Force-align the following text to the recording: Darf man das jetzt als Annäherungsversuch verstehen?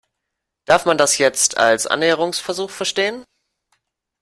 Darf 0.65 0.85
man 0.87 0.97
das 0.97 1.19
jetzt 1.19 1.57
als 1.59 1.85
Annäherungsversuch 1.85 2.71
verstehen? 2.71 3.23